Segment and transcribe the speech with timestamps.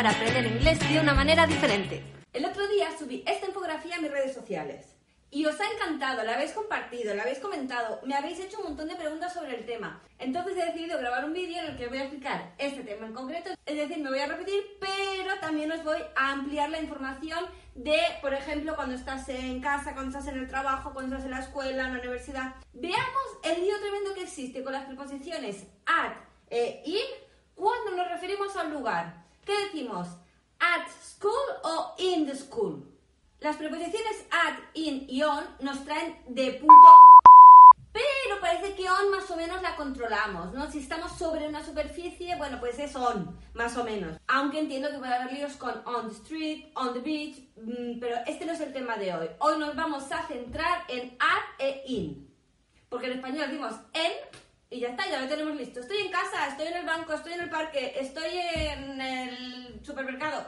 [0.00, 2.02] Para aprender inglés de una manera diferente.
[2.32, 4.96] El otro día subí esta infografía a mis redes sociales
[5.30, 8.88] y os ha encantado, la habéis compartido, la habéis comentado, me habéis hecho un montón
[8.88, 10.00] de preguntas sobre el tema.
[10.18, 13.12] Entonces he decidido grabar un vídeo en el que voy a explicar este tema en
[13.12, 17.44] concreto, es decir, me voy a repetir, pero también os voy a ampliar la información
[17.74, 21.32] de, por ejemplo, cuando estás en casa, cuando estás en el trabajo, cuando estás en
[21.32, 22.54] la escuela, en la universidad.
[22.72, 26.12] Veamos el lío tremendo que existe con las preposiciones at
[26.48, 27.04] e in
[27.54, 29.20] cuando nos referimos a un lugar.
[29.50, 30.06] ¿Qué decimos?
[30.60, 31.32] At school
[31.64, 32.84] o in the school.
[33.40, 36.88] Las preposiciones at, in y on nos traen de punto
[37.92, 40.70] pero parece que on más o menos la controlamos, ¿no?
[40.70, 44.16] Si estamos sobre una superficie, bueno, pues es on, más o menos.
[44.28, 48.18] Aunque entiendo que puede haber líos con on the street, on the beach, mm, pero
[48.28, 49.30] este no es el tema de hoy.
[49.40, 52.30] Hoy nos vamos a centrar en at e in.
[52.88, 54.12] Porque en español decimos en
[54.70, 55.80] y ya está, ya lo tenemos listo.
[55.80, 60.46] Estoy en casa, estoy en el banco, estoy en el parque, estoy en el supermercado.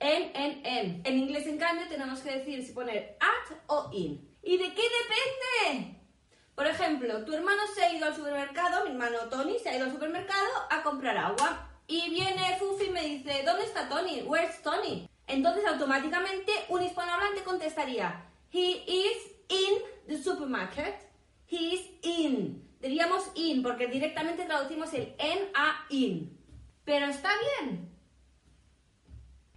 [0.00, 1.02] En, en, en.
[1.04, 4.28] En inglés, en cambio, tenemos que decir si poner at o in.
[4.42, 5.96] ¿Y de qué depende?
[6.56, 9.84] Por ejemplo, tu hermano se ha ido al supermercado, mi hermano Tony se ha ido
[9.84, 11.70] al supermercado a comprar agua.
[11.86, 14.22] Y viene Fufi y me dice, ¿dónde está Tony?
[14.22, 15.08] Where's Tony?
[15.28, 20.96] Entonces automáticamente un hispanohablante contestaría, He is in the supermarket.
[21.46, 22.71] He is in.
[22.82, 26.36] Diríamos in porque directamente traducimos el en a in.
[26.84, 27.30] Pero está
[27.60, 27.88] bien.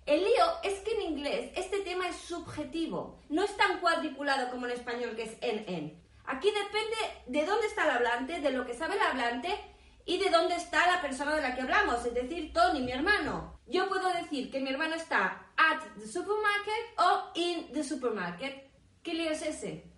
[0.05, 4.67] El lío es que en inglés este tema es subjetivo, no es tan cuadriculado como
[4.67, 6.05] en español que es en en.
[6.25, 9.49] Aquí depende de dónde está el hablante, de lo que sabe el hablante
[10.05, 13.59] y de dónde está la persona de la que hablamos, es decir, Tony, mi hermano.
[13.65, 18.69] Yo puedo decir que mi hermano está at the supermarket o in the supermarket.
[19.01, 19.94] ¿Qué lío es ese?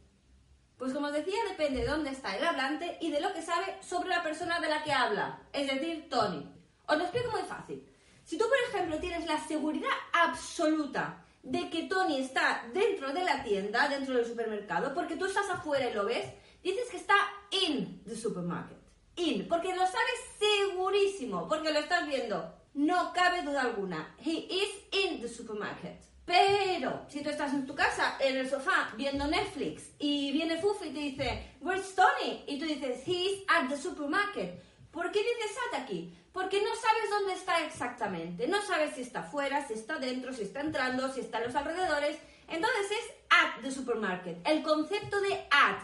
[0.78, 3.78] Pues como os decía, depende de dónde está el hablante y de lo que sabe
[3.82, 6.48] sobre la persona de la que habla, es decir, Tony.
[6.86, 7.84] Os lo explico muy fácil.
[8.24, 13.44] Si tú, por ejemplo, tienes la seguridad absoluta de que Tony está dentro de la
[13.44, 17.16] tienda, dentro del supermercado, porque tú estás afuera y lo ves, dices que está
[17.50, 18.78] in the supermarket.
[19.16, 22.54] In, porque lo sabes segurísimo, porque lo estás viendo.
[22.76, 24.16] No cabe duda alguna.
[24.24, 26.04] He is in the supermarket.
[26.28, 30.90] Pero si tú estás en tu casa, en el sofá, viendo Netflix, y viene Fufi
[30.90, 32.44] y te dice, Where's Tony?
[32.48, 34.62] Y tú dices, He's at the supermarket.
[34.92, 36.14] ¿Por qué dices at aquí?
[36.34, 38.46] Porque no sabes dónde está exactamente.
[38.46, 41.56] No sabes si está fuera, si está dentro, si está entrando, si está en los
[41.56, 42.18] alrededores.
[42.50, 44.46] Entonces es at the supermarket.
[44.46, 45.80] El concepto de at,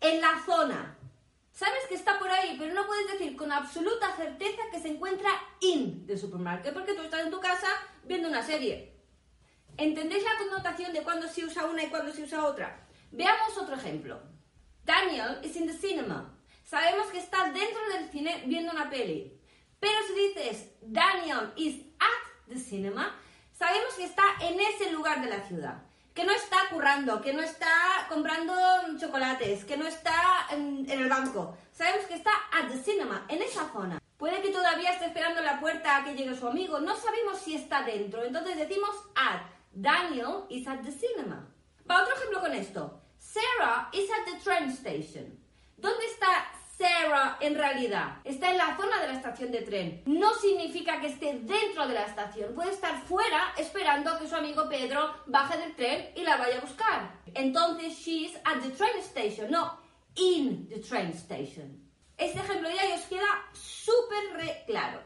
[0.00, 0.98] en la zona.
[1.52, 5.30] Sabes que está por ahí, pero no puedes decir con absoluta certeza que se encuentra
[5.60, 7.68] in the supermarket, porque tú estás en tu casa
[8.02, 8.93] viendo una serie.
[9.76, 12.86] ¿Entendéis la connotación de cuándo se usa una y cuándo se usa otra?
[13.10, 14.20] Veamos otro ejemplo.
[14.84, 16.32] Daniel is in the cinema.
[16.64, 19.40] Sabemos que está dentro del cine viendo una peli.
[19.80, 23.16] Pero si dices Daniel is at the cinema,
[23.52, 25.82] sabemos que está en ese lugar de la ciudad.
[26.14, 28.54] Que no está currando, que no está comprando
[28.98, 31.58] chocolates, que no está en, el banco.
[31.72, 34.00] Sabemos que está at the cinema, en esa zona.
[34.16, 36.78] Puede que todavía esté esperando la puerta a que llegue su amigo.
[36.78, 38.22] No sabemos si está dentro.
[38.22, 39.42] Entonces decimos at.
[39.74, 41.46] Daniel is at the cinema.
[41.88, 43.00] Va, otro ejemplo con esto.
[43.18, 45.38] Sarah is at the train station.
[45.76, 46.46] ¿Dónde está
[46.78, 48.18] Sarah en realidad?
[48.24, 50.02] Está en la zona de la estación de tren.
[50.06, 52.54] No significa que esté dentro de la estación.
[52.54, 56.58] Puede estar fuera esperando a que su amigo Pedro baje del tren y la vaya
[56.58, 57.20] a buscar.
[57.34, 59.84] Entonces, she's at the train station, no
[60.16, 61.80] in the train station.
[62.16, 65.02] Este ejemplo ya os queda súper claro.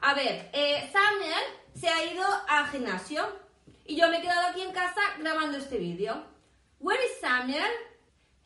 [0.00, 1.44] A ver, eh, Samuel
[1.74, 3.24] se ha ido al gimnasio
[3.84, 6.24] y yo me he quedado aquí en casa grabando este vídeo.
[6.78, 7.72] Where is Samuel?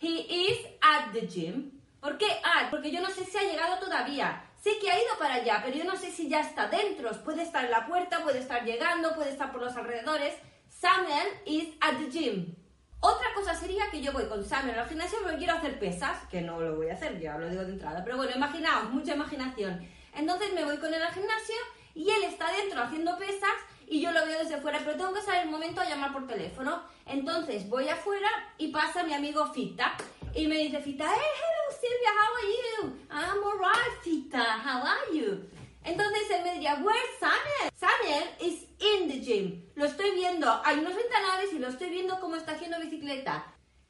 [0.00, 1.72] He is at the gym.
[2.00, 2.70] ¿Por qué at?
[2.70, 4.42] Porque yo no sé si ha llegado todavía.
[4.62, 7.10] Sé que ha ido para allá, pero yo no sé si ya está dentro.
[7.24, 10.34] Puede estar en la puerta, puede estar llegando, puede estar por los alrededores.
[10.68, 12.54] Samuel is at the gym.
[13.00, 16.40] Otra cosa sería que yo voy con Samuel al gimnasio porque quiero hacer pesas, que
[16.40, 18.02] no lo voy a hacer, ya lo digo de entrada.
[18.04, 19.86] Pero bueno, imaginaos, mucha imaginación.
[20.14, 21.56] Entonces me voy con él al gimnasio
[21.94, 23.52] y él está dentro haciendo pesas
[23.86, 26.26] y yo lo veo desde fuera, pero tengo que saber el momento a llamar por
[26.26, 26.82] teléfono.
[27.06, 28.28] Entonces voy afuera
[28.58, 29.96] y pasa mi amigo Fita
[30.34, 33.06] y me dice Fita, hey, hello Silvia, how are you?
[33.10, 35.48] I'm alright, Tita, how are you?
[35.84, 37.70] Entonces él me diría, where's Samuel?
[37.76, 39.70] Samuel is in the gym.
[39.76, 40.60] Lo estoy viendo.
[40.64, 43.46] Hay unos ventanales y lo estoy viendo cómo está haciendo bicicleta.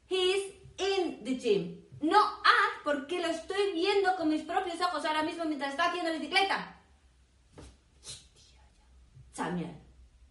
[0.07, 1.83] He's in the gym.
[1.99, 6.13] No at, porque lo estoy viendo con mis propios ojos ahora mismo mientras está haciendo
[6.13, 6.79] bicicleta.
[9.33, 9.86] Samuel.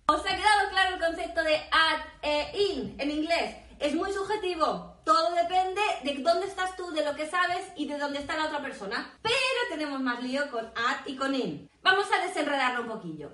[0.08, 3.56] ¿Os ha quedado claro el concepto de at e in en inglés?
[3.80, 5.00] Es muy subjetivo.
[5.04, 8.46] Todo depende de dónde estás tú, de lo que sabes y de dónde está la
[8.46, 9.18] otra persona.
[9.20, 9.34] Pero
[9.68, 11.68] tenemos más lío con at y con in.
[11.82, 13.32] Vamos a desenredarlo un poquillo.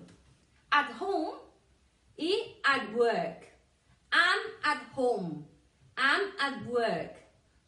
[0.71, 1.41] At home
[2.17, 3.45] y at work.
[4.11, 5.45] I'm at home.
[5.99, 7.19] I'm at work.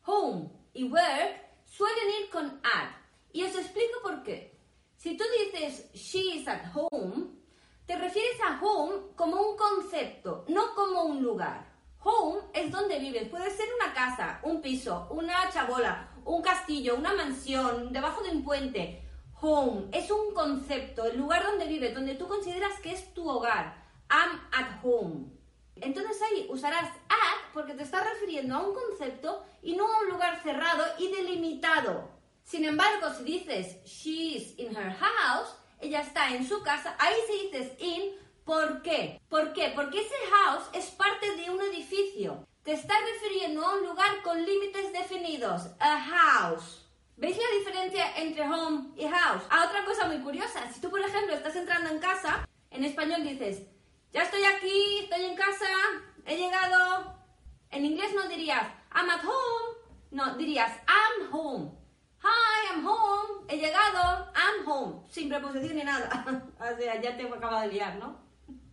[0.07, 2.89] Home y work suelen ir con at.
[3.35, 4.59] Y os explico por qué.
[4.97, 7.44] Si tú dices she is at home,
[7.87, 11.73] te refieres a home como un concepto, no como un lugar.
[11.99, 13.29] Home es donde vives.
[13.29, 18.45] Puede ser una casa, un piso, una chabola, un castillo, una mansión, debajo de un
[18.45, 19.03] puente.
[19.41, 23.83] Home es un concepto, el lugar donde vives, donde tú consideras que es tu hogar.
[24.11, 25.27] I'm at home.
[25.77, 30.11] Entonces ahí usarás at porque te estás refiriendo a un concepto y no a un
[30.11, 32.09] lugar cerrado y delimitado.
[32.45, 37.49] Sin embargo, si dices she's in her house, ella está en su casa, ahí si
[37.49, 39.23] dices in ¿Por qué?
[39.31, 39.73] ¿Por qué?
[39.75, 42.47] Porque ese house es parte de un edificio.
[42.63, 45.63] Te estás refiriendo a un lugar con límites definidos.
[45.81, 46.87] A house.
[47.17, 49.45] ¿Veis la diferencia entre home y house?
[49.49, 50.71] A otra cosa muy curiosa.
[50.73, 53.63] Si tú, por ejemplo, estás entrando en casa, en español dices,
[54.13, 55.67] ya estoy aquí, estoy en casa,
[56.27, 57.15] he llegado.
[57.71, 59.79] En inglés no dirías, I'm at home.
[60.11, 61.84] No, dirías, I'm home.
[62.26, 63.44] Hi, I'm home.
[63.50, 65.03] He llegado, I'm home.
[65.11, 66.09] Sin preposición ni nada.
[66.59, 68.17] o sea, ya te acabo de liar, ¿no?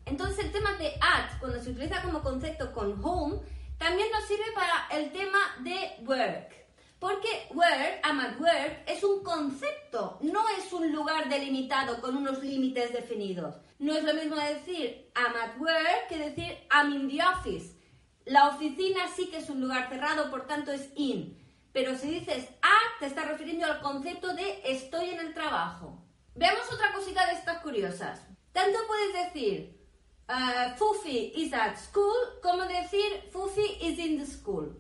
[0.06, 3.42] Entonces el tema de at, cuando se utiliza como concepto con home,
[3.78, 6.54] también nos sirve para el tema de work.
[6.98, 12.42] Porque work, I'm at work, es un concepto, no es un lugar delimitado con unos
[12.42, 13.56] límites definidos.
[13.80, 17.76] No es lo mismo decir I'm at work que decir I'm in the office.
[18.24, 21.41] La oficina sí que es un lugar cerrado, por tanto es in.
[21.74, 26.04] Pero si dices at, te estás refiriendo al concepto de estoy en el trabajo.
[26.36, 28.22] Veamos otra cosita de estas curiosas.
[28.52, 29.80] Tanto puedes decir
[30.28, 34.78] uh, Fufi is at school como decir Fufi is in the school.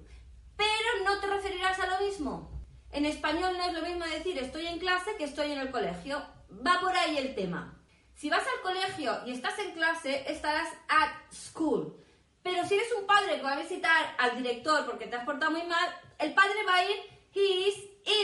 [0.57, 2.51] Pero no te referirás a lo mismo.
[2.91, 6.21] En español no es lo mismo decir estoy en clase que estoy en el colegio.
[6.65, 7.77] Va por ahí el tema.
[8.15, 11.95] Si vas al colegio y estás en clase, estarás at school.
[12.43, 15.51] Pero si eres un padre que va a visitar al director porque te has portado
[15.51, 15.89] muy mal,
[16.19, 16.97] el padre va a ir,
[17.33, 17.75] he is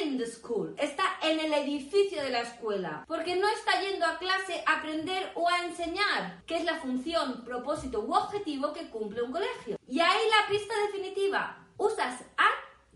[0.02, 4.18] in the school, está en el edificio de la escuela, porque no está yendo a
[4.18, 9.22] clase a aprender o a enseñar, que es la función, propósito u objetivo que cumple
[9.22, 9.78] un colegio.
[9.88, 12.48] Y ahí la pista definitiva, usas a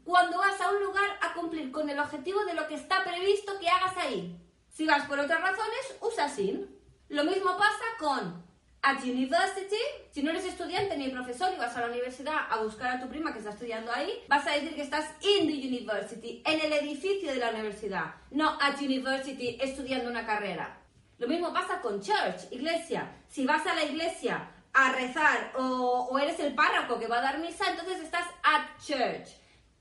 [0.04, 3.60] cuando vas a un lugar a cumplir con el objetivo de lo que está previsto
[3.60, 4.38] que hagas ahí.
[4.70, 6.76] Si vas por otras razones, usas in.
[7.10, 8.44] Lo mismo pasa con
[8.84, 9.78] At university,
[10.12, 13.08] si no eres estudiante ni profesor y vas a la universidad a buscar a tu
[13.08, 16.74] prima que está estudiando ahí, vas a decir que estás in the university, en el
[16.74, 20.80] edificio de la universidad, no at university estudiando una carrera.
[21.20, 23.08] Lo mismo pasa con church, iglesia.
[23.28, 27.22] Si vas a la iglesia a rezar o, o eres el párroco que va a
[27.22, 29.30] dar misa, entonces estás at church.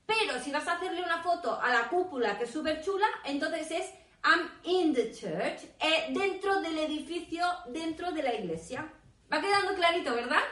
[0.05, 3.71] Pero si vas a hacerle una foto a la cúpula que es súper chula, entonces
[3.71, 3.85] es
[4.23, 8.87] I'm in the church, eh, dentro del edificio, dentro de la iglesia.
[9.31, 10.43] ¿Va quedando clarito, verdad?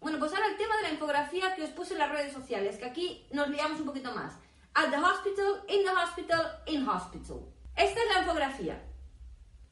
[0.00, 2.76] Bueno, pues ahora el tema de la infografía que os puse en las redes sociales,
[2.76, 4.34] que aquí nos liamos un poquito más.
[4.74, 7.48] At the hospital, in the hospital, in hospital.
[7.74, 8.82] Esta es la infografía.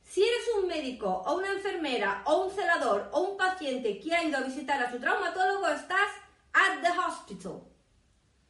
[0.03, 4.25] Si eres un médico o una enfermera o un celador o un paciente que ha
[4.25, 6.11] ido a visitar a su traumatólogo, estás
[6.55, 7.63] at the hospital.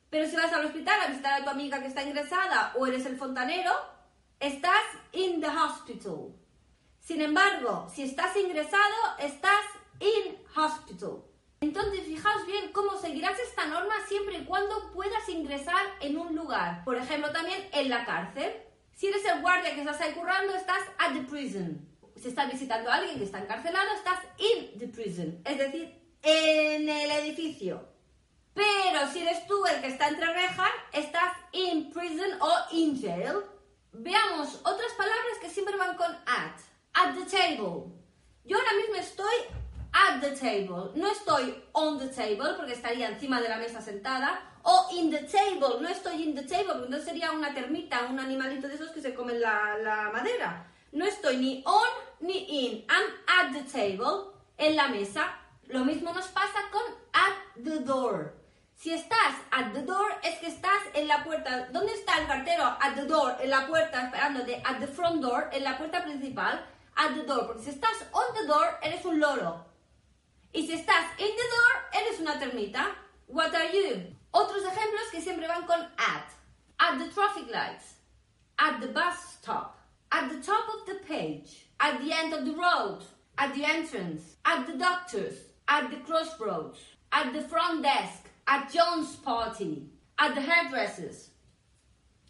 [0.08, 3.06] Pero si vas al hospital a visitar a tu amiga que está ingresada o eres
[3.06, 3.72] el fontanero,
[4.38, 6.32] estás in the hospital.
[7.00, 9.64] Sin embargo, si estás ingresado, estás
[10.00, 11.24] in hospital.
[11.60, 16.82] Entonces, fijaos bien cómo seguirás esta norma siempre y cuando puedas ingresar en un lugar.
[16.84, 18.52] Por ejemplo, también en la cárcel.
[18.94, 21.86] Si eres el guardia que estás ahí currando, estás at the prison.
[22.16, 25.40] Si estás visitando a alguien que está encarcelado, estás in the prison.
[25.44, 27.88] Es decir, en el edificio.
[28.54, 33.44] Pero si eres tú el que está entre rejas, estás in prison o in jail.
[33.92, 36.58] Veamos otras palabras que siempre van con at.
[36.94, 37.92] At the table.
[38.44, 39.34] Yo ahora mismo estoy
[39.92, 40.92] at the table.
[40.94, 44.40] No estoy on the table porque estaría encima de la mesa sentada.
[44.62, 45.80] O in the table.
[45.80, 49.00] No estoy in the table porque no sería una termita, un animalito de esos que
[49.00, 50.66] se comen la, la madera.
[50.92, 51.88] No estoy ni on
[52.20, 52.84] ni in.
[52.88, 55.36] I'm at the table, en la mesa.
[55.68, 56.82] Lo mismo nos pasa con
[57.12, 58.34] at the door.
[58.74, 61.68] Si estás at the door, es que estás en la puerta.
[61.70, 62.64] ¿Dónde está el cartero?
[62.64, 64.62] At the door, en la puerta, esperándote.
[64.64, 66.64] At the front door, en la puerta principal.
[66.96, 69.69] At the door, porque si estás on the door, eres un loro.
[70.52, 72.94] Y si estás in the door, eres una termita.
[73.28, 74.16] What are you?
[74.32, 76.28] Otros ejemplos que siempre van con at.
[76.78, 77.94] At the traffic lights.
[78.58, 79.78] At the bus stop.
[80.10, 81.66] At the top of the page.
[81.78, 83.02] At the end of the road.
[83.38, 84.36] At the entrance.
[84.44, 85.38] At the doctor's.
[85.68, 86.78] At the crossroads.
[87.12, 88.28] At the front desk.
[88.46, 89.86] At John's party.
[90.18, 91.30] At the hairdressers.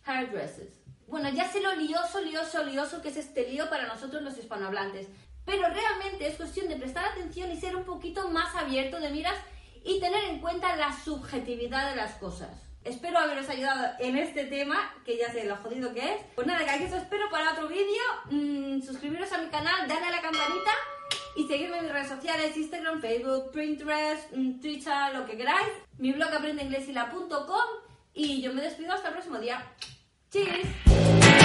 [0.02, 0.72] Hairdressers.
[1.08, 5.08] Bueno, ya sé lo lioso, lioso, lioso que es este lío para nosotros los hispanohablantes.
[5.44, 9.36] Pero realmente es cuestión de prestar atención y ser un poquito más abierto de miras
[9.84, 12.70] y tener en cuenta la subjetividad de las cosas.
[12.84, 16.22] Espero haberos ayudado en este tema, que ya sé lo jodido que es.
[16.34, 18.02] Pues nada, que os espero para otro vídeo.
[18.30, 20.70] Mm, suscribiros a mi canal, darle a la campanita
[21.36, 25.68] y seguirme en mis redes sociales, Instagram, Facebook, Pinterest, mm, Twitter, lo que queráis.
[25.98, 27.68] Mi blog aprendeinglesila.com
[28.14, 29.62] y yo me despido hasta el próximo día.
[30.30, 31.39] ¡Cheers!